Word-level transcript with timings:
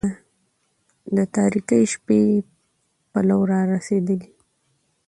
د 1.15 1.17
تاريكي 1.35 1.81
شپې 1.93 2.21
پلو 3.11 3.39
را 3.51 3.61
رسېدلى 3.73 4.29